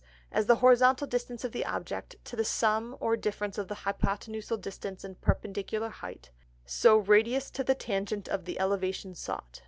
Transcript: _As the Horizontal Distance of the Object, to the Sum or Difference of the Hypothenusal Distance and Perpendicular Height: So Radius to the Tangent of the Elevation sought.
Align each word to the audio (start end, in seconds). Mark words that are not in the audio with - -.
_As 0.31 0.47
the 0.47 0.55
Horizontal 0.55 1.05
Distance 1.05 1.43
of 1.43 1.51
the 1.51 1.63
Object, 1.63 2.15
to 2.25 2.35
the 2.35 2.43
Sum 2.43 2.97
or 2.99 3.15
Difference 3.15 3.59
of 3.59 3.67
the 3.67 3.83
Hypothenusal 3.85 4.59
Distance 4.59 5.03
and 5.03 5.21
Perpendicular 5.21 5.89
Height: 5.89 6.31
So 6.65 6.97
Radius 6.97 7.51
to 7.51 7.63
the 7.63 7.75
Tangent 7.75 8.27
of 8.27 8.45
the 8.45 8.59
Elevation 8.59 9.13
sought. 9.13 9.59